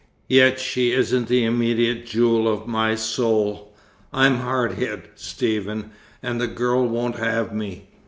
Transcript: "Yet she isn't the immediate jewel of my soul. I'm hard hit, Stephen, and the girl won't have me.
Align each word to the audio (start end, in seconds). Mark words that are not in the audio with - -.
"Yet 0.29 0.59
she 0.59 0.93
isn't 0.93 1.27
the 1.27 1.43
immediate 1.45 2.07
jewel 2.07 2.47
of 2.51 2.65
my 2.65 2.95
soul. 2.95 3.71
I'm 4.11 4.37
hard 4.37 4.71
hit, 4.71 5.11
Stephen, 5.13 5.91
and 6.23 6.41
the 6.41 6.47
girl 6.47 6.87
won't 6.87 7.17
have 7.17 7.53
me. 7.53 7.85